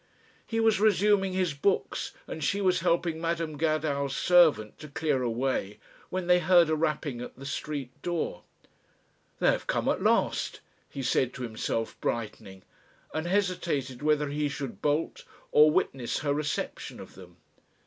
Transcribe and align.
He 0.47 0.59
was 0.59 0.79
resuming 0.79 1.33
his 1.33 1.53
books 1.53 2.11
and 2.25 2.43
she 2.43 2.59
was 2.59 2.79
helping 2.79 3.21
Madam 3.21 3.55
Gadow's 3.55 4.15
servant 4.17 4.79
to 4.79 4.87
clear 4.87 5.21
away, 5.21 5.77
when 6.09 6.25
they 6.25 6.39
heard 6.39 6.71
a 6.71 6.75
rapping 6.75 7.21
at 7.21 7.35
the 7.35 7.45
street 7.45 7.91
door. 8.01 8.41
"They 9.37 9.51
have 9.51 9.67
come 9.67 9.87
at 9.87 10.01
last," 10.01 10.59
he 10.89 11.03
said 11.03 11.35
to 11.35 11.43
himself 11.43 12.01
brightening, 12.01 12.63
and 13.13 13.27
hesitated 13.27 14.01
whether 14.01 14.29
he 14.29 14.49
should 14.49 14.81
bolt 14.81 15.23
or 15.51 15.69
witness 15.69 16.21
her 16.21 16.33
reception 16.33 16.99
of 16.99 17.13
them. 17.13 17.37